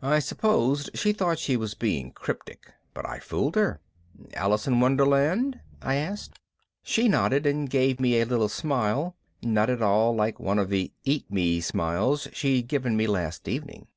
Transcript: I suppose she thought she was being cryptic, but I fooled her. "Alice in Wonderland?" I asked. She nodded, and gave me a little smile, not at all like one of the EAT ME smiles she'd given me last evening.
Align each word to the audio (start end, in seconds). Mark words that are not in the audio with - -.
I 0.00 0.20
suppose 0.20 0.88
she 0.94 1.12
thought 1.12 1.40
she 1.40 1.56
was 1.56 1.74
being 1.74 2.12
cryptic, 2.12 2.70
but 2.94 3.04
I 3.04 3.18
fooled 3.18 3.56
her. 3.56 3.80
"Alice 4.34 4.68
in 4.68 4.78
Wonderland?" 4.78 5.58
I 5.82 5.96
asked. 5.96 6.38
She 6.84 7.08
nodded, 7.08 7.44
and 7.44 7.68
gave 7.68 7.98
me 7.98 8.20
a 8.20 8.24
little 8.26 8.48
smile, 8.48 9.16
not 9.42 9.70
at 9.70 9.82
all 9.82 10.14
like 10.14 10.38
one 10.38 10.60
of 10.60 10.68
the 10.70 10.92
EAT 11.02 11.28
ME 11.32 11.60
smiles 11.62 12.28
she'd 12.32 12.68
given 12.68 12.96
me 12.96 13.08
last 13.08 13.48
evening. 13.48 13.88